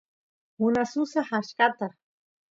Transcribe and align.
munasusaq 0.59 1.29
achkata 1.39 1.87